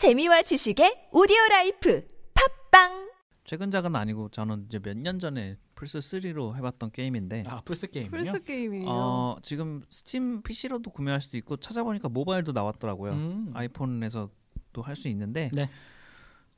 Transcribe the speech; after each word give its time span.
재미와 0.00 0.40
지식의 0.40 1.08
오디오 1.12 1.36
라이프 1.50 2.02
팟빵 2.72 3.10
최근작은 3.44 3.94
아니고 3.94 4.30
저는 4.30 4.64
이제 4.66 4.78
몇 4.78 4.96
년 4.96 5.18
전에 5.18 5.58
플스 5.74 5.98
3로 5.98 6.56
해봤던 6.56 6.92
게임인데 6.92 7.42
아 7.46 7.60
플스 7.60 7.86
게임이요? 7.86 8.10
플스 8.10 8.42
게임이에요. 8.42 8.86
어, 8.88 9.36
지금 9.42 9.82
스팀 9.90 10.40
PC로도 10.40 10.90
구매할 10.90 11.20
수도 11.20 11.36
있고 11.36 11.58
찾아보니까 11.58 12.08
모바일도 12.08 12.52
나왔더라고요. 12.52 13.12
음. 13.12 13.50
아이폰에서도 13.52 14.30
할 14.82 14.96
수 14.96 15.06
있는데 15.08 15.50
네. 15.52 15.68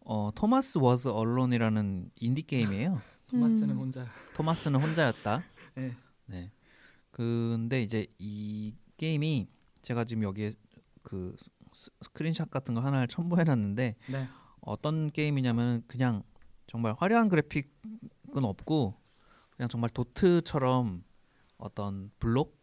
어, 0.04 0.30
Thomas 0.36 0.79
Was 0.79 1.09
Alone이라는 1.09 2.12
인디 2.20 2.43
게임이에요. 2.43 3.02
토마스는 3.27 3.70
음. 3.74 3.77
혼자. 3.80 4.06
토마스는 4.34 4.79
혼자였다. 4.80 5.43
네. 5.74 5.96
네. 6.27 6.52
근데 7.11 7.82
이제 7.82 8.06
이 8.20 8.72
게임이 8.98 9.48
제가 9.82 10.04
지금 10.04 10.22
여기에 10.22 10.52
그 11.02 11.34
스- 11.73 11.91
스크린샷 12.02 12.50
같은 12.50 12.75
거 12.75 12.80
하나를 12.80 13.09
첨부해놨는데 13.09 13.96
네. 14.11 14.29
어떤 14.61 15.11
게임이냐면 15.11 15.82
그냥 15.86 16.22
정말 16.67 16.95
화려한 16.98 17.29
그래픽은 17.29 17.71
없고 18.45 18.95
그냥 19.57 19.68
정말 19.68 19.90
도트처럼 19.90 21.04
어떤 21.58 22.11
블록 22.18 22.61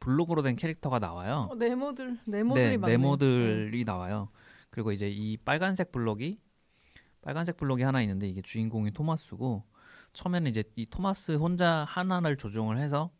블록으로 0.00 0.42
된 0.42 0.54
캐릭터가 0.56 0.98
나와요. 0.98 1.48
어, 1.50 1.54
네모들 1.54 2.18
네모들이 2.26 2.78
네. 2.78 2.86
네모들이 2.86 3.84
나와요. 3.84 4.28
그리고 4.70 4.92
이제 4.92 5.08
이 5.08 5.36
빨간색 5.36 5.92
블록이 5.92 6.40
빨간색 7.22 7.56
블록이 7.56 7.82
하나 7.82 8.02
있는데 8.02 8.28
이게 8.28 8.42
주인공이 8.42 8.90
토마스고 8.92 9.64
처음에는 10.12 10.50
이제 10.50 10.62
이 10.76 10.84
토마스 10.86 11.32
혼자 11.32 11.84
하나를 11.88 12.36
조종을 12.36 12.78
해서 12.78 13.10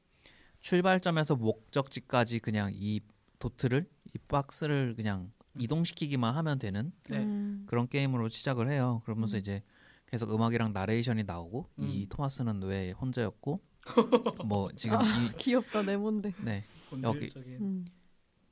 출발점에서 0.61 1.37
목적지까지 1.37 2.39
그냥 2.41 2.71
이 2.73 3.01
도트를 3.39 3.89
이 4.15 4.19
박스를 4.29 4.95
그냥 4.95 5.33
이동시키기만 5.59 6.35
하면 6.37 6.59
되는 6.59 6.93
네. 7.09 7.19
음. 7.19 7.65
그런 7.67 7.89
게임으로 7.89 8.29
시작을 8.29 8.71
해요. 8.71 9.03
그러면서 9.05 9.37
음. 9.37 9.41
이제 9.41 9.63
계속 10.07 10.33
음악이랑 10.33 10.73
나레이션이 10.73 11.25
나오고 11.25 11.71
이 11.79 12.03
음. 12.03 12.07
토마스는 12.09 12.63
왜 12.63 12.93
혼자였고 12.93 13.61
뭐 14.47 14.71
지금 14.77 14.99
아, 14.99 15.03
이 15.05 15.33
귀엽다 15.39 15.83
네모인데. 15.83 16.33
네, 16.45 16.65
여기-. 17.03 17.31
음. 17.61 17.85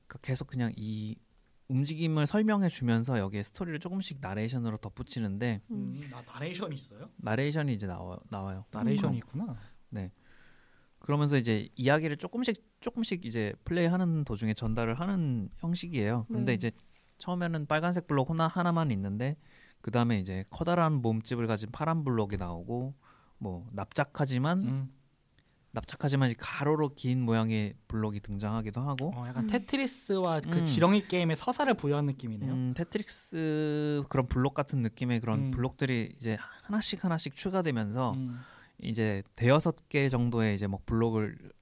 그러니까 0.07 0.19
계속 0.23 0.49
그냥 0.49 0.73
이 0.77 1.17
움직임을 1.69 2.27
설명해 2.27 2.69
주면서 2.69 3.19
여기에 3.19 3.45
스토리를 3.45 3.79
조금씩 3.81 4.19
나레이션으로 4.21 4.77
덧붙이는데 4.79 5.63
음. 5.71 6.01
음, 6.03 6.11
아 6.13 6.23
나레이션이 6.23 6.75
있어요? 6.75 7.09
나레이션이 7.17 7.73
이제 7.73 7.87
나와 7.87 8.19
나와요. 8.31 8.65
나레이션이 8.73 9.19
있구나. 9.19 9.57
그러면서 11.03 11.37
이제 11.37 11.69
이야기를 11.77 12.17
조금씩 12.17 12.65
조금씩 12.81 13.25
이제 13.25 13.53
플레이하는 13.65 14.25
도중에 14.25 14.55
전달을 14.55 14.95
하는 14.95 15.49
형식이에요. 15.59 16.27
근데 16.29 16.53
네. 16.53 16.55
이제 16.55 16.71
처음에는 17.19 17.67
빨간색 17.67 18.07
블록 18.07 18.31
하나 18.31 18.47
하나만 18.47 18.91
있는데 18.93 19.37
그 19.81 19.91
다음에 19.91 20.19
이제 20.19 20.45
커다란 20.51 20.95
몸집을 20.95 21.47
가진 21.47 21.71
파란 21.73 22.05
블록이 22.05 22.37
나오고 22.37 22.95
뭐 23.39 23.69
납작하지만 23.73 24.63
음. 24.63 24.93
납작하지만 25.73 26.29
이제 26.29 26.37
가로로 26.39 26.95
긴 26.95 27.23
모양의 27.23 27.75
블록이 27.89 28.21
등장하기도 28.21 28.81
하고 28.81 29.13
어, 29.15 29.27
약간 29.27 29.45
음. 29.45 29.49
테트리스와 29.49 30.41
그 30.41 30.59
음. 30.59 30.65
지렁이 30.65 31.09
게임에 31.09 31.35
서사를 31.35 31.73
부여한 31.75 32.07
느낌이네요. 32.07 32.53
음, 32.53 32.75
테트리스 32.77 34.05
그런 34.09 34.29
블록 34.29 34.55
같은 34.55 34.83
느낌의 34.83 35.21
그런 35.21 35.47
음. 35.47 35.51
블록들이 35.51 36.15
이제 36.17 36.37
하나씩 36.63 37.05
하나씩 37.05 37.35
추가되면서 37.35 38.13
음. 38.13 38.39
이제 38.83 39.23
대여섯 39.37 39.89
개 39.89 40.09
정도의 40.09 40.55
이제 40.55 40.67
뭐 40.67 40.81
블록을 40.87 41.53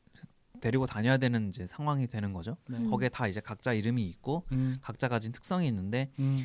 데리고 0.60 0.86
다녀야 0.86 1.16
되는 1.16 1.48
이제 1.48 1.66
상황이 1.66 2.06
되는 2.06 2.32
거죠. 2.32 2.56
네. 2.68 2.76
음. 2.78 2.90
거기에 2.90 3.08
다 3.08 3.26
이제 3.26 3.40
각자 3.40 3.72
이름이 3.72 4.02
있고 4.04 4.44
음. 4.52 4.76
각자 4.80 5.08
가진 5.08 5.32
특성이 5.32 5.66
있는데 5.68 6.10
음. 6.18 6.38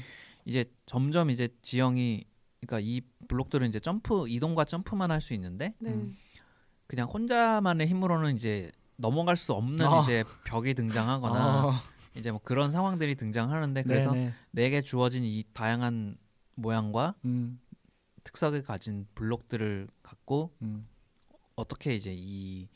이제 0.46 0.66
점점 0.86 1.30
이제 1.30 1.50
지형이 1.62 2.23
그러니까 2.62 2.80
이 2.88 3.02
블록들은 3.28 3.68
이제 3.68 3.80
점프 3.80 4.28
이동과 4.28 4.66
점프만 4.66 5.12
할 5.12 5.22
수 5.22 5.34
있는데 5.34 5.73
네. 5.80 5.92
음. 5.92 6.16
그냥 6.88 7.08
혼자만의 7.09 7.88
힘으로는 7.88 8.36
이제 8.36 8.72
넘어갈 8.97 9.36
수 9.36 9.53
없는 9.53 9.86
아. 9.86 10.02
이제 10.02 10.24
벽이 10.46 10.74
등장하거나 10.75 11.66
어, 11.66 11.74
이제 12.16 12.31
뭐 12.31 12.40
그런 12.44 12.72
상황들이 12.72 13.16
등장하는데 13.16 13.84
그래서 13.84 14.12
네네. 14.13 14.34
내게 14.52 14.81
주어진 14.81 15.24
이 15.25 15.44
다양한 15.53 16.18
모양과 16.56 17.16
음. 17.25 17.59
특성을 18.25 18.62
가진 18.63 19.08
블록들을 19.16 19.88
갖고 20.03 20.53
음. 20.62 20.86
어떻게 21.56 21.96
이제 21.96 22.13
이 22.13 22.68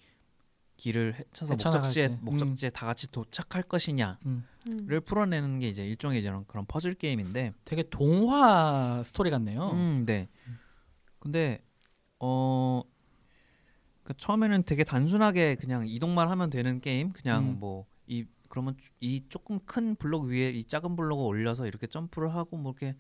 길을 0.78 1.16
헤쳐서. 1.16 1.56
목적지에 1.56 2.08
음. 2.08 2.20
목적지에 2.22 2.70
다 2.70 2.86
같이 2.86 3.12
도착할 3.12 3.64
것이냐를 3.64 4.18
음. 4.26 4.46
음. 4.70 5.02
풀어내는 5.06 5.60
게 5.60 5.68
이제 5.68 5.86
일종의 5.86 6.22
이런 6.22 6.46
그런 6.46 6.66
퍼즐 6.66 6.94
게임인데 6.94 7.54
되게 7.66 7.84
동화 7.84 9.04
스토리 9.04 9.30
같네요. 9.30 9.72
음, 9.72 10.06
네. 10.06 10.30
근데 11.20 11.62
어그 12.20 12.86
처음에는 14.18 14.64
되게 14.64 14.86
단순하게 14.86 15.56
그냥 15.56 15.86
이동만 15.86 16.30
하면 16.30 16.50
되는 16.50 16.80
게임, 16.80 17.12
그냥 17.12 17.50
음. 17.50 17.60
뭐이 17.60 18.26
그러면 18.48 18.78
이 19.02 19.26
조금 19.28 19.60
큰 19.66 19.96
블록 19.96 20.26
위에 20.26 20.52
이 20.52 20.64
작은 20.64 20.96
블록을 20.96 21.26
올려서 21.26 21.68
이렇게 21.68 21.88
점프를 21.88 22.34
하고 22.34 22.56
뭐 22.56 22.74
이렇게 22.78 22.96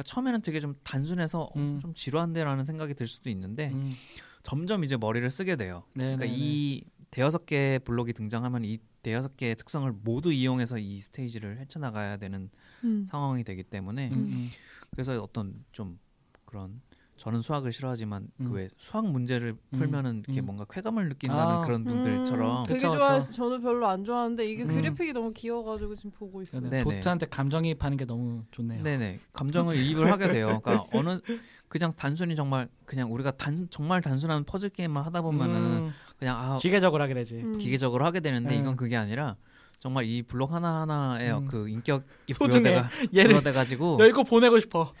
그러니까 0.00 0.02
처음에는 0.02 0.42
되게 0.42 0.60
좀 0.60 0.74
단순해서 0.82 1.42
어, 1.42 1.52
음. 1.56 1.78
좀 1.80 1.94
지루한데라는 1.94 2.64
생각이 2.64 2.94
들 2.94 3.06
수도 3.06 3.30
있는데 3.30 3.70
음. 3.72 3.94
점점 4.42 4.84
이제 4.84 4.96
머리를 4.96 5.28
쓰게 5.30 5.56
돼요. 5.56 5.84
네네네. 5.94 6.16
그러니까 6.16 6.36
이 6.38 6.82
대여섯 7.10 7.46
개의 7.46 7.78
블록이 7.80 8.12
등장하면 8.12 8.64
이 8.64 8.78
대여섯 9.02 9.36
개의 9.36 9.56
특성을 9.56 9.90
모두 9.92 10.32
이용해서 10.32 10.78
이 10.78 10.98
스테이지를 11.00 11.58
헤쳐나가야 11.58 12.16
되는 12.16 12.50
음. 12.84 13.06
상황이 13.10 13.44
되기 13.44 13.62
때문에 13.62 14.08
음, 14.08 14.14
음. 14.14 14.50
그래서 14.90 15.20
어떤 15.20 15.64
좀 15.72 15.98
그런 16.44 16.80
저는 17.20 17.42
수학을 17.42 17.70
싫어하지만 17.70 18.28
음. 18.40 18.46
그왜 18.46 18.70
수학 18.78 19.06
문제를 19.06 19.54
풀면은 19.76 20.22
이렇게 20.24 20.40
음. 20.40 20.46
뭔가 20.46 20.64
쾌감을 20.64 21.10
느낀다는 21.10 21.56
아. 21.56 21.60
그런 21.60 21.84
분들처럼 21.84 22.62
음, 22.62 22.66
되게 22.66 22.80
그쵸, 22.80 22.96
좋아해서 22.96 23.32
저는 23.34 23.60
별로 23.60 23.86
안 23.88 24.04
좋아하는데 24.04 24.50
이게 24.50 24.62
음. 24.62 24.68
그래픽이 24.68 25.12
너무 25.12 25.30
귀여워가지고 25.34 25.96
지금 25.96 26.12
보고 26.12 26.40
있어요. 26.40 26.62
네네. 26.62 26.82
네네. 26.82 26.84
보트한테 26.84 27.26
감정이입하는 27.26 27.98
게 27.98 28.06
너무 28.06 28.44
좋네요. 28.52 28.82
네네 28.82 29.20
감정을 29.34 29.76
이입을 29.76 30.10
하게 30.10 30.30
돼요. 30.30 30.62
그러니까 30.62 30.86
어느 30.96 31.20
그냥 31.68 31.92
단순히 31.94 32.34
정말 32.34 32.68
그냥 32.86 33.12
우리가 33.12 33.32
단 33.32 33.68
정말 33.70 34.00
단순한 34.00 34.44
퍼즐 34.44 34.70
게임만 34.70 35.04
하다 35.04 35.20
보면은 35.20 35.54
음, 35.56 35.92
그냥 36.18 36.38
아 36.38 36.56
기계적으로 36.56 37.02
하게 37.02 37.12
되지. 37.12 37.36
음. 37.36 37.58
기계적으로 37.58 38.06
하게 38.06 38.20
되는데 38.20 38.56
음. 38.56 38.62
이건 38.62 38.76
그게 38.76 38.96
아니라 38.96 39.36
정말 39.80 40.04
이 40.04 40.22
블록 40.22 40.52
하나 40.52 40.82
하나에 40.82 41.32
음. 41.32 41.46
그 41.48 41.68
인격이 41.68 42.34
소중해. 42.34 42.62
부여돼가 43.10 43.64
너 43.98 44.06
이거 44.06 44.22
보내고 44.22 44.60
싶어. 44.60 44.92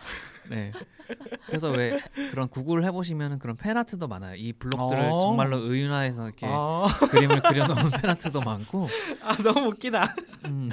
네. 0.48 0.72
그래서 1.46 1.70
왜 1.70 2.00
그런 2.30 2.48
구글 2.48 2.82
해보시면은 2.84 3.38
그런 3.40 3.56
팬아트도 3.56 4.08
많아요. 4.08 4.36
이 4.36 4.52
블록들을 4.54 5.02
어. 5.10 5.20
정말로 5.20 5.58
의윤화해서 5.58 6.26
이렇게 6.26 6.46
아, 6.48 6.84
그림을 7.10 7.42
그려놓은 7.42 7.76
팬아트도 8.00 8.40
많고. 8.40 8.88
아, 9.22 9.36
너무 9.42 9.68
웃기다. 9.68 10.14
음, 10.46 10.70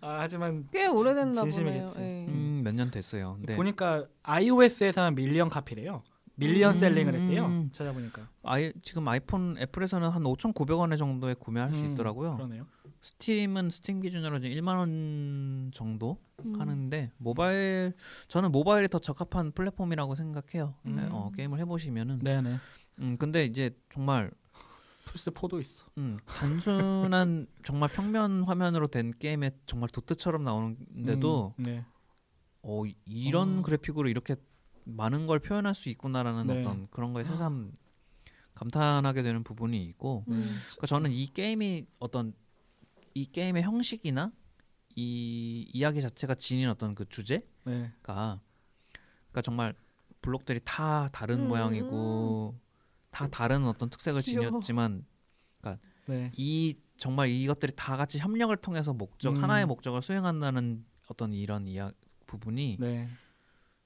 아, 0.00 0.18
하지만 0.20 0.68
꽤 0.72 0.82
진- 0.82 0.90
오래됐나 0.96 1.32
진심이겠지. 1.42 1.94
보네요. 1.96 2.10
예. 2.20 2.26
음, 2.28 2.60
몇 2.64 2.72
년 2.74 2.90
됐어요. 2.90 3.34
근데 3.38 3.56
보니까 3.56 4.06
iOS에서는 4.22 5.14
million 5.16 5.48
copy래요. 5.48 6.02
million 6.36 6.74
음, 6.74 6.78
selling을 6.78 7.14
했대요. 7.14 7.46
음. 7.46 7.70
찾아보니까. 7.72 8.28
아이, 8.44 8.72
지금 8.82 9.08
아이폰 9.08 9.56
애플에서는 9.58 10.08
한 10.08 10.22
5,900원에 10.22 10.96
정도에 10.96 11.34
구매할 11.34 11.72
수 11.74 11.80
음, 11.80 11.92
있더라고요. 11.94 12.36
그러네요. 12.36 12.64
스팀은 13.00 13.70
스팀 13.70 14.00
기준으로 14.00 14.40
지금 14.40 14.56
1만 14.56 14.76
원 14.76 15.70
정도 15.74 16.18
음. 16.44 16.60
하는데 16.60 17.10
모바일 17.18 17.92
저는 18.28 18.52
모바일이 18.52 18.88
더 18.88 18.98
적합한 18.98 19.52
플랫폼이라고 19.52 20.14
생각해요. 20.14 20.74
음. 20.86 20.96
네, 20.96 21.08
어, 21.10 21.30
게임을 21.36 21.58
해보시면은. 21.60 22.20
네네. 22.20 22.58
음, 23.00 23.16
근데 23.18 23.44
이제 23.44 23.70
정말 23.92 24.30
플스 25.04 25.30
4도 25.30 25.60
있어. 25.60 25.86
음, 25.98 26.18
단순한 26.26 27.46
정말 27.64 27.88
평면 27.90 28.42
화면으로 28.42 28.88
된 28.88 29.10
게임에 29.18 29.52
정말 29.66 29.88
도트처럼 29.90 30.44
나오는데도 30.44 31.54
음, 31.58 31.62
네. 31.62 31.84
어, 32.62 32.84
이- 32.84 32.94
이런 33.06 33.60
어. 33.60 33.62
그래픽으로 33.62 34.08
이렇게 34.08 34.36
많은 34.84 35.26
걸 35.26 35.38
표현할 35.38 35.74
수 35.74 35.88
있구나라는 35.90 36.46
네. 36.46 36.60
어떤 36.60 36.88
그런 36.90 37.12
거에 37.12 37.24
새삼 37.24 37.72
감탄하게 38.54 39.22
되는 39.22 39.44
부분이 39.44 39.82
있고 39.84 40.24
음. 40.28 40.40
그러니까 40.66 40.86
저는 40.86 41.12
이 41.12 41.26
게임이 41.26 41.86
어떤 42.00 42.32
이 43.18 43.24
게임의 43.26 43.62
형식이나 43.64 44.30
이 44.94 45.68
이야기 45.72 46.00
자체가 46.00 46.34
지닌 46.34 46.68
어떤 46.68 46.94
그 46.94 47.08
주제가 47.08 47.44
네. 47.64 47.90
그러니까 48.02 48.40
정말 49.42 49.74
블록들이 50.22 50.60
다 50.64 51.08
다른 51.12 51.40
음. 51.40 51.48
모양이고 51.48 52.54
다 53.10 53.28
다른 53.28 53.64
어떤 53.66 53.90
특색을 53.90 54.22
귀여워. 54.22 54.46
지녔지만 54.46 55.04
네. 56.06 56.32
이 56.36 56.74
정말 56.96 57.28
이것들이 57.28 57.72
다 57.76 57.96
같이 57.96 58.18
협력을 58.18 58.56
통해서 58.56 58.92
목적 58.94 59.36
음. 59.36 59.42
하나의 59.42 59.66
목적을 59.66 60.00
수행한다는 60.00 60.84
어떤 61.08 61.32
이런 61.34 61.66
이야 61.66 61.90
부분이 62.26 62.78
네. 62.80 63.08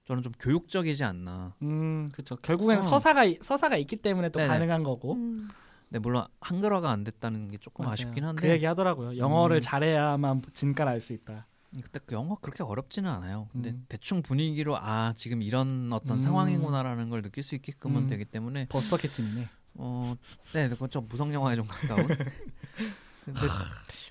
저는 0.05 0.23
좀 0.23 0.33
교육적이지 0.39 1.03
않나. 1.05 1.55
음, 1.63 2.11
그렇죠. 2.13 2.37
결국에는 2.37 2.83
어. 2.85 2.89
서사가 2.89 3.25
이- 3.25 3.39
서사가 3.43 3.77
있기 3.79 3.97
때문에 3.97 4.29
또 4.31 4.39
네네. 4.39 4.49
가능한 4.49 4.83
거고. 4.83 5.15
음. 5.15 5.49
네 5.93 5.99
물론 5.99 6.25
한글화가 6.41 6.91
안 6.91 7.05
됐다는 7.05 7.49
게 7.51 7.59
조금 7.59 7.85
맞아요. 7.85 7.93
아쉽긴 7.93 8.25
한데. 8.25 8.41
그 8.41 8.49
얘기 8.49 8.65
하더라고요. 8.65 9.19
영어를 9.19 9.59
음. 9.59 9.61
잘해야만 9.61 10.41
진가를 10.55 10.91
알 10.91 11.01
수 11.01 11.13
있다. 11.13 11.47
그때 11.83 12.01
그 12.07 12.15
영어 12.15 12.37
그렇게 12.37 12.63
어렵지는 12.63 13.11
않아요. 13.11 13.49
근데 13.53 13.71
음. 13.71 13.85
대충 13.91 14.23
분위기로 14.23 14.77
아 14.79 15.13
지금 15.17 15.43
이런 15.43 15.91
어떤 15.93 16.19
음. 16.19 16.23
상황이구나라는 16.23 17.11
걸 17.11 17.21
느낄 17.21 17.43
수 17.43 17.55
있게끔은 17.55 18.05
음. 18.05 18.09
되기 18.09 18.25
때문에 18.25 18.69
버스터캣 18.69 19.13
팀이네. 19.13 19.49
어, 19.75 20.15
네, 20.55 20.69
그건 20.71 20.89
좀 20.89 21.07
무성 21.09 21.33
영화에 21.33 21.57
좀 21.57 21.67
가까운. 21.67 22.07
근데 23.25 23.41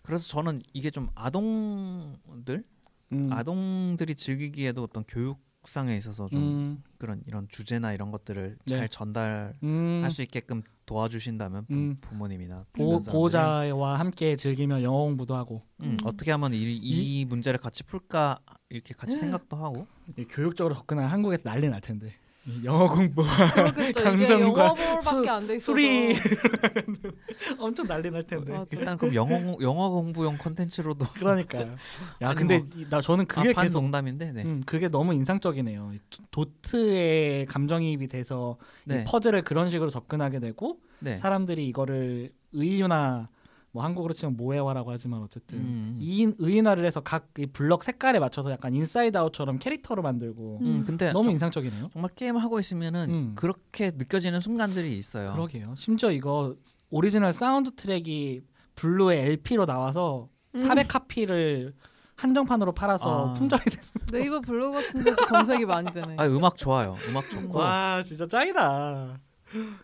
그래서 0.04 0.28
저는 0.28 0.62
이게 0.74 0.92
좀 0.92 1.10
아동들, 1.16 2.64
음. 3.12 3.30
아동들이 3.34 4.14
즐기기에도 4.16 4.84
어떤 4.84 5.04
교육 5.08 5.40
상에 5.66 5.96
있어서 5.98 6.28
좀 6.30 6.42
음. 6.42 6.84
그런 6.98 7.22
이런 7.28 7.48
주제나 7.50 7.94
이런 7.94 8.12
것들을 8.12 8.58
네. 8.66 8.78
잘 8.78 8.90
전달할 8.90 9.54
음. 9.64 10.08
수 10.10 10.22
있게끔 10.24 10.64
도와주신다면 10.86 11.66
부- 11.68 11.74
음. 11.74 11.98
부모님이나 12.02 12.66
보, 12.74 13.00
보호자와 13.00 14.00
함께 14.00 14.36
즐기며 14.36 14.82
영어 14.84 15.04
공부도 15.04 15.36
하고 15.36 15.64
음, 15.82 15.98
어떻게 16.04 16.32
하면 16.32 16.54
이, 16.54 16.58
이 16.76 17.26
문제를 17.26 17.60
같이 17.60 17.84
풀까 17.84 18.40
이렇게 18.70 18.94
같이 18.94 19.16
생각도 19.16 19.56
하고 19.58 19.88
이 20.18 20.24
교육적으로 20.26 20.74
접근한 20.76 21.06
한국에서 21.08 21.44
난리 21.44 21.70
날 21.70 21.80
텐데 21.80 22.08
이 22.08 22.12
영어 22.64 22.88
공부 22.94 23.24
그렇겠죠. 23.24 24.00
이게 24.00 24.04
강성과 24.04 24.76
수-. 25.02 25.60
수리 25.60 26.16
엄청 27.60 27.88
난리 27.88 28.10
날 28.10 28.26
텐데 28.26 28.52
맞아. 28.52 28.66
일단 28.78 28.98
그럼 28.98 29.14
영어 29.14 29.40
공- 29.40 29.62
영어 29.62 29.90
공부용 29.90 30.38
콘텐츠로도 30.38 31.06
그러니까요. 31.14 31.76
야 32.22 32.34
근데 32.34 32.60
뭐, 32.60 32.68
이- 32.76 32.88
나 32.90 33.00
저는 33.02 33.26
그게 33.26 33.54
계속 33.54 33.82
농담인데 33.82 34.32
네. 34.34 34.44
음, 34.44 34.64
그게 34.66 34.88
너무 34.88 35.14
인상적이네요. 35.14 35.92
이 35.94 36.00
도- 36.10 36.24
도트의 36.32 37.46
감정이입이 37.46 38.08
돼서 38.08 38.58
네. 38.86 39.02
이 39.02 39.04
퍼즐을 39.06 39.44
그런 39.44 39.70
식으로 39.70 39.90
접근하게 39.90 40.40
되고 40.40 40.80
네. 41.00 41.18
사람들이 41.18 41.68
이거를 41.68 42.30
의유나 42.54 43.30
뭐 43.74 43.84
한국으로 43.84 44.14
치면 44.14 44.36
모에화라고 44.36 44.92
하지만 44.92 45.22
어쨌든 45.22 45.60
음. 45.60 45.98
이인 46.00 46.36
의인화를 46.40 46.86
해서 46.86 47.00
각 47.02 47.30
이 47.38 47.46
블럭 47.46 47.84
색깔에 47.84 48.20
맞춰서 48.20 48.52
약간 48.52 48.74
인사이드 48.74 49.18
아웃처럼 49.18 49.58
캐릭터로 49.58 50.02
만들고 50.02 50.60
음, 50.62 50.84
근데 50.86 51.12
너무 51.14 51.26
정- 51.26 51.34
인상적이네요. 51.34 51.90
정말 51.94 52.12
게임 52.16 52.36
하고 52.36 52.60
있으면은 52.60 53.10
음. 53.10 53.32
그렇게 53.36 53.92
느껴지는 53.96 54.42
순간들이 54.42 54.98
있어요. 54.98 55.32
그러게요. 55.34 55.74
심지어 55.78 56.12
이거 56.12 56.56
오리지널 56.90 57.32
사운드 57.32 57.72
트랙이 57.76 58.42
블루의 58.76 59.22
LP로 59.28 59.66
나와서 59.66 60.28
음. 60.56 60.66
400 60.66 60.90
copy를 60.90 61.74
한정판으로 62.18 62.74
팔아서 62.74 63.30
아. 63.30 63.34
품절이 63.34 63.64
됐어. 63.64 63.92
네이버 64.12 64.42
블로그 64.42 64.82
같은 64.82 65.04
데도 65.06 65.16
검색이 65.28 65.66
많이 65.66 65.92
되네. 65.94 66.16
아 66.20 66.26
음악 66.28 66.58
좋아요. 66.58 66.96
음악 67.10 67.30
좋고. 67.30 67.58
와 67.58 68.04
진짜 68.04 68.28
짱이다. 68.28 69.18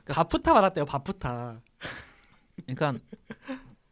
바프타 0.09 0.53
받았대요. 0.53 0.83
바프타. 0.85 1.61
그러니까 2.65 2.99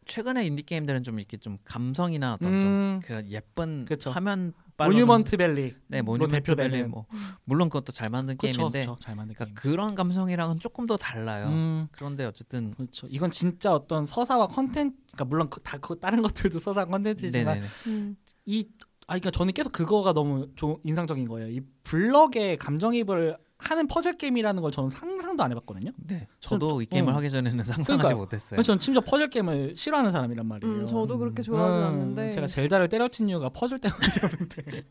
최근에 0.06 0.46
인디 0.46 0.62
게임들은 0.62 1.02
좀 1.04 1.18
이렇게 1.18 1.36
좀 1.36 1.58
감성이나 1.64 2.34
어떤 2.34 2.60
좀 2.60 2.70
음, 2.70 3.00
그 3.04 3.24
예쁜 3.28 3.84
그쵸. 3.86 4.10
화면 4.10 4.52
모뉴먼트 4.78 5.36
밸리. 5.36 5.70
좀- 5.70 5.80
네뭐 5.88 6.04
모뉴먼트. 6.04 6.54
밸리 6.54 6.82
뭐 6.84 7.06
물론 7.44 7.68
그것도 7.68 7.92
잘 7.92 8.10
만든 8.10 8.36
그쵸, 8.36 8.52
게임인데 8.70 8.80
그쵸. 8.80 8.96
잘 9.00 9.16
만든 9.16 9.34
게임. 9.34 9.36
그러니까 9.54 9.60
그런 9.60 9.94
감성이랑은 9.94 10.60
조금 10.60 10.86
더 10.86 10.96
달라요. 10.96 11.46
음, 11.48 11.88
그런데 11.92 12.24
어쨌든 12.24 12.72
그렇죠. 12.74 13.06
이건 13.10 13.30
진짜 13.30 13.72
어떤 13.74 14.04
서사와 14.06 14.48
컨텐츠, 14.48 14.96
그러니까 15.12 15.24
물론 15.24 15.50
그, 15.50 15.60
다 15.62 15.78
그, 15.78 15.98
다른 15.98 16.22
것들도 16.22 16.58
서사 16.60 16.84
컨텐츠지만. 16.84 17.62
음. 17.86 18.16
이 18.44 18.68
아, 19.08 19.14
그러니까 19.14 19.30
저는 19.30 19.54
계속 19.54 19.72
그거가 19.72 20.12
너무 20.12 20.48
조, 20.56 20.80
인상적인 20.82 21.28
거예요. 21.28 21.48
이 21.48 21.60
블럭에 21.84 22.56
감정이입을 22.56 23.36
하는 23.58 23.86
퍼즐 23.86 24.18
게임이라는 24.18 24.60
걸 24.60 24.70
저는 24.70 24.90
상상도 24.90 25.42
안 25.42 25.50
해봤거든요. 25.52 25.90
네 25.96 26.28
저도 26.40 26.68
좀- 26.68 26.82
이 26.82 26.86
게임을 26.86 27.12
어. 27.12 27.16
하기 27.16 27.30
전에는 27.30 27.64
상상하지 27.64 27.84
그러니까요. 27.86 28.16
못했어요. 28.18 28.62
저는 28.62 28.80
심지어 28.80 29.00
퍼즐 29.00 29.30
게임을 29.30 29.74
싫어하는 29.76 30.10
사람이란 30.10 30.46
말이에요. 30.46 30.74
음, 30.80 30.86
저도 30.86 31.16
그렇게 31.18 31.42
좋아하지 31.42 31.78
음, 31.78 31.84
않는데. 32.00 32.30
제가 32.30 32.46
젤다를 32.46 32.88
때려친 32.88 33.28
이유가 33.30 33.48
퍼즐 33.48 33.78
때문이었는데 33.78 34.84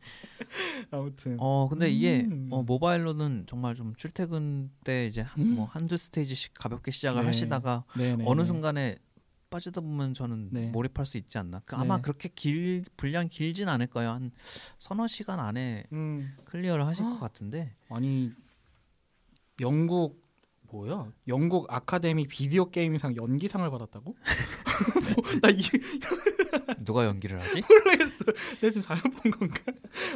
아무튼 0.91 1.38
어 1.39 1.67
근데 1.69 1.89
이게 1.91 2.21
음. 2.21 2.47
어, 2.51 2.63
모바일로는 2.63 3.45
정말 3.47 3.75
좀 3.75 3.94
출퇴근 3.95 4.71
때 4.83 5.07
이제 5.07 5.21
한, 5.21 5.44
음. 5.44 5.56
뭐 5.56 5.65
한두 5.65 5.97
스테이지씩 5.97 6.53
가볍게 6.56 6.91
시작을 6.91 7.21
네. 7.21 7.27
하시다가 7.27 7.83
네 7.97 8.15
네. 8.15 8.23
어느 8.27 8.45
순간에 8.45 8.97
빠지다 9.51 9.79
보면 9.81 10.13
저는 10.15 10.50
네. 10.51 10.69
몰입할 10.71 11.06
수 11.06 11.17
있지 11.17 11.38
않나. 11.38 11.62
그 11.65 11.75
아마 11.75 11.97
네. 11.97 12.01
그렇게 12.01 12.29
길 12.33 12.83
분량 12.97 13.29
길진 13.29 13.69
않을 13.69 13.88
거예요. 13.88 14.09
한 14.09 14.31
서너 14.79 15.07
시간 15.07 15.39
안에 15.39 15.83
음, 15.94 16.33
클리어를 16.45 16.85
하실 16.85 17.06
것 17.06 17.19
같은데. 17.19 17.75
아니 17.89 18.31
영국 19.61 20.23
뭐야? 20.71 21.11
영국 21.27 21.71
아카데미 21.71 22.27
비디오 22.27 22.69
게임상 22.69 23.15
연기상을 23.15 23.69
받았다고? 23.69 24.15
뭐, 25.15 25.31
나 25.41 25.49
이 25.49 25.61
누가 26.83 27.05
연기를 27.05 27.39
하지? 27.41 27.61
모르겠어. 27.67 28.25
내가 28.59 28.69
지금 28.69 28.81
잘못 28.81 29.09
본 29.21 29.31
건가? 29.31 29.61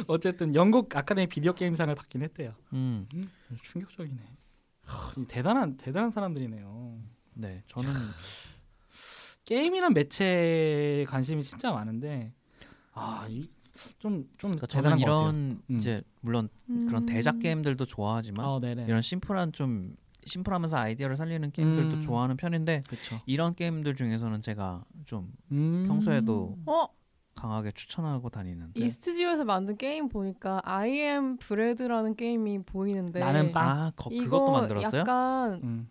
어쨌든 0.06 0.54
영국 0.54 0.94
아카데미 0.94 1.28
비디오 1.28 1.54
게임상을 1.54 1.94
받긴 1.94 2.22
했대요. 2.22 2.54
음, 2.72 3.06
충격적이네. 3.62 4.20
하, 4.84 5.12
이 5.16 5.24
대단한 5.26 5.76
대단한 5.76 6.10
사람들이네요. 6.10 6.98
네, 7.34 7.62
저는 7.68 7.92
게임이란 9.44 9.94
매체에 9.94 11.04
관심이 11.06 11.42
진짜 11.42 11.70
많은데 11.72 12.32
아 12.92 13.26
이 13.28 13.48
좀좀 13.98 14.26
그러니까 14.38 14.66
저는. 14.66 14.98
이런 14.98 15.60
음. 15.68 15.76
이제 15.76 16.02
물론 16.20 16.48
그런 16.66 17.02
음. 17.02 17.06
대작 17.06 17.38
게임들도 17.38 17.86
좋아하지만 17.86 18.44
아, 18.46 18.58
네네. 18.60 18.86
이런 18.86 19.02
심플한 19.02 19.52
좀 19.52 19.96
심플하면서 20.24 20.76
아이디어를 20.76 21.16
살리는 21.16 21.50
게임들도 21.50 21.96
음. 21.96 22.00
좋아하는 22.02 22.36
편인데 22.36 22.82
그렇죠. 22.86 23.20
이런 23.26 23.54
게임들 23.54 23.96
중에서는 23.96 24.42
제가 24.42 24.84
좀 25.06 25.32
음. 25.52 25.84
평소에도 25.86 26.58
어? 26.66 26.86
강하게 27.34 27.72
추천하고 27.72 28.28
다니는 28.28 28.72
네. 28.74 28.84
이 28.84 28.90
스튜디오에서 28.90 29.44
만든 29.44 29.76
게임 29.76 30.08
보니까 30.08 30.60
I 30.64 30.90
am 30.90 31.36
브레드라는 31.38 32.16
게임이 32.16 32.64
보이는데 32.64 33.20
나는 33.20 33.52
빵. 33.52 33.68
아 33.68 33.92
그것도 33.96 34.52
만들었어요? 34.52 35.00
약간 35.00 35.60
음. 35.62 35.88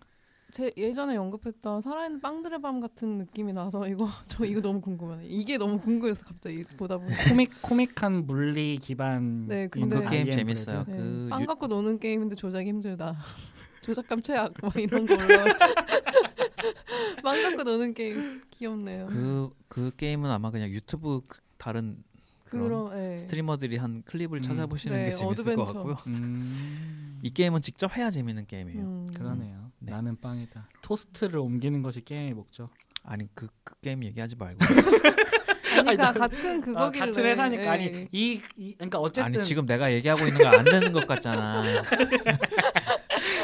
제 0.51 0.73
예전에 0.77 1.15
언급했던 1.15 1.81
살아있는 1.81 2.21
빵들의 2.21 2.59
밤 2.61 2.79
같은 2.79 3.17
느낌이 3.19 3.53
나서 3.53 3.87
이거 3.87 4.09
저 4.27 4.43
이거 4.45 4.61
너무 4.61 4.81
궁금해요. 4.81 5.21
이게 5.23 5.57
너무 5.57 5.79
궁금해서 5.79 6.23
갑자기 6.25 6.63
보다 6.63 6.97
보니 6.97 7.11
코믹 7.29 7.61
코믹한 7.61 8.25
물리 8.25 8.77
기반 8.81 9.47
네, 9.47 9.67
그 9.67 9.79
근데- 9.79 10.07
게임 10.07 10.27
I 10.27 10.29
am 10.29 10.31
재밌어요. 10.37 10.83
Bread. 10.85 11.01
그 11.01 11.07
네, 11.25 11.29
빵 11.29 11.41
유- 11.43 11.45
갖고 11.45 11.67
노는 11.67 11.99
게임인데 11.99 12.35
조작이 12.35 12.67
힘들다. 12.69 13.15
조작감 13.81 14.21
최악 14.21 14.53
막 14.61 14.75
이런 14.75 15.05
걸로 15.05 15.19
빵 17.23 17.41
갖고 17.43 17.63
노는 17.63 17.93
게임 17.93 18.41
귀엽네요. 18.51 19.07
그, 19.07 19.49
그 19.67 19.91
게임은 19.95 20.29
아마 20.31 20.49
그냥 20.51 20.69
유튜브 20.69 21.21
그 21.27 21.39
다른 21.57 22.03
그런 22.45 22.91
예. 22.97 23.17
streamer들이 23.17 23.77
한 23.77 24.01
클립을 24.03 24.39
음. 24.39 24.41
찾아보시는 24.41 24.97
네, 24.97 25.09
게 25.11 25.15
재밌을 25.15 25.55
것 25.55 25.61
어드벤처. 25.61 25.73
같고요. 25.73 25.95
음. 26.07 27.19
이 27.21 27.29
게임은 27.29 27.61
직접 27.61 27.95
해야 27.95 28.09
재밌는 28.09 28.47
게임이에요. 28.47 28.81
음. 28.81 29.07
그러네요. 29.13 29.69
네. 29.80 29.92
나는 29.92 30.19
빵이다. 30.19 30.68
토스트를 30.81 31.40
옮기는 31.40 31.81
것이 31.81 32.04
게임의 32.04 32.33
목적. 32.33 32.69
아니 33.04 33.28
그, 33.33 33.48
그 33.64 33.76
게임 33.81 34.04
얘기하지 34.04 34.36
말고 34.36 34.59
아니 34.62 35.90
아니, 35.90 35.98
그러니까 35.98 36.12
나- 36.12 36.14
같은 36.14 36.59
그거길래 36.62 37.04
아, 37.04 37.06
같은 37.06 37.26
회사니까 37.26 37.64
예. 37.64 37.68
아니 37.69 38.07
이, 38.12 38.42
이 38.57 38.74
그러니까 38.76 39.00
어쨌든 39.00 39.40
아니 39.40 39.45
지금 39.45 39.66
내가 39.66 39.92
얘기하고 39.94 40.26
있는 40.28 40.38
거 40.42 40.50
안 40.50 40.66
되는 40.66 40.92
것 40.92 41.07
같잖아. 41.07 41.62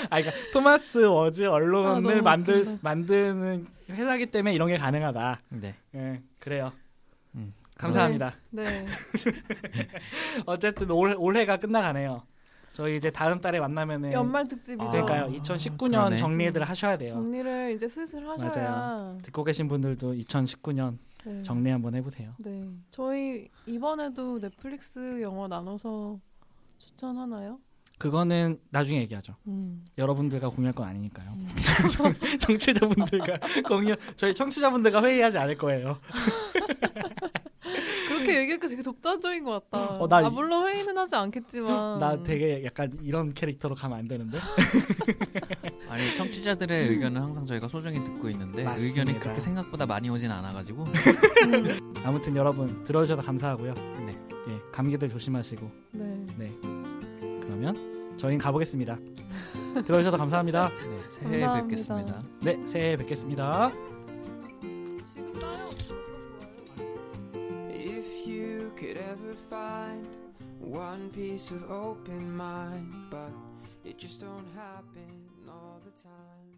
아, 0.09 0.21
그러니까 0.21 0.31
토마스 0.53 0.97
워즈 1.05 1.43
아, 1.47 1.51
언론을 1.51 2.01
너무 2.15 2.21
만들 2.21 2.53
웃긴다. 2.61 2.79
만드는 2.81 3.67
회사기 3.89 4.25
때문에 4.27 4.53
이런 4.53 4.67
게 4.67 4.77
가능하다. 4.77 5.41
네. 5.49 5.75
예, 5.95 6.21
그래요. 6.39 6.73
음. 7.35 7.53
감사합니다. 7.77 8.33
네. 8.51 8.85
어쨌든 10.45 10.91
올 10.91 11.15
올해가 11.17 11.57
끝나가네요. 11.57 12.23
저희 12.75 12.97
이제 12.97 13.09
다음 13.09 13.39
달에 13.39 13.61
만나면은 13.61 14.11
연말 14.11 14.49
특집이죠. 14.49 14.83
아, 14.85 14.91
그러니까요. 14.91 15.31
2019년 15.39 15.77
그러네. 15.77 16.17
정리들 16.17 16.61
하셔야 16.61 16.97
돼요. 16.97 17.13
정리를 17.13 17.71
이제 17.73 17.87
슬슬 17.87 18.27
하셔야. 18.27 19.17
듣고 19.23 19.45
계신 19.45 19.69
분들도 19.69 20.13
2019년 20.13 20.97
네. 21.25 21.41
정리 21.41 21.69
한번 21.69 21.95
해보세요. 21.95 22.33
네. 22.37 22.67
저희 22.89 23.47
이번에도 23.65 24.41
넷플릭스 24.41 25.21
영화 25.21 25.47
나눠서 25.47 26.19
추천하나요? 26.77 27.59
그거는 27.97 28.59
나중에 28.71 28.99
얘기하죠. 28.99 29.35
음. 29.47 29.85
여러분들과 29.97 30.49
공유할 30.49 30.73
건 30.73 30.85
아니니까요. 30.89 31.31
음. 31.31 31.47
청취자분들과 32.41 33.39
공유 33.69 33.95
저희 34.17 34.35
청취자분들과 34.35 35.01
회의하지 35.01 35.37
않을 35.37 35.57
거예요. 35.57 35.97
그렇게 38.35 38.41
얘기하니까 38.41 38.67
되게 38.67 38.81
독단적인 38.83 39.43
것 39.43 39.69
같다. 39.69 39.95
어, 39.99 40.07
나 40.07 40.17
아 40.17 40.21
이- 40.21 40.29
물론 40.29 40.67
회의는 40.67 40.97
하지 40.97 41.15
않겠지만. 41.15 41.99
나 41.99 42.21
되게 42.23 42.63
약간 42.65 42.91
이런 43.01 43.33
캐릭터로 43.33 43.75
가면 43.75 43.97
안 43.99 44.07
되는데. 44.07 44.37
아니 45.89 46.15
청취자들의 46.17 46.89
의견은 46.89 47.21
항상 47.21 47.45
저희가 47.45 47.67
소중히 47.67 48.03
듣고 48.03 48.29
있는데 48.29 48.63
맞습니다. 48.63 48.85
의견이 49.01 49.19
그렇게 49.19 49.39
생각보다 49.41 49.85
많이 49.85 50.09
오진 50.09 50.29
않아가지고 50.31 50.83
음. 51.45 51.93
아무튼 52.03 52.35
여러분 52.35 52.83
들어주셔서 52.83 53.21
감사하고요. 53.21 53.73
네. 54.05 54.17
예, 54.49 54.59
감기들 54.71 55.09
조심하시고. 55.09 55.71
네. 55.93 56.25
네. 56.37 56.51
그러면 57.41 58.15
저희는 58.17 58.39
가보겠습니다. 58.39 58.97
들어주셔서 59.85 60.17
감사합니다. 60.17 60.69
네, 60.69 61.01
새해에 61.09 61.39
감사합니다. 61.41 61.61
뵙겠습니다. 61.63 62.21
네, 62.41 62.59
새해 62.65 62.97
뵙겠습니다. 62.97 63.71
Peace 71.09 71.51
of 71.51 71.69
open 71.69 72.35
mind, 72.35 72.93
but 73.09 73.31
it 73.83 73.97
just 73.97 74.21
don't 74.21 74.47
happen 74.55 75.29
all 75.47 75.79
the 75.83 76.01
time. 76.01 76.54